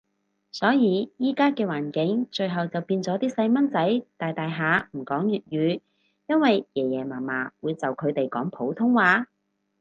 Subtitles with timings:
[0.51, 5.79] 所以依家嘅環境，最後就變咗啲細蚊仔大大下唔講粵語，
[6.27, 9.27] 因為爺爺嫲嫲會就佢講普通話